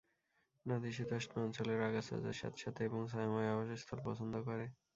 [0.65, 4.65] নাতিশীতোষ্ণ অঞ্চলের আগাছা যা স্যাঁতসেঁতে এবং ছায়াময় আবাসস্থল পছন্দ করে।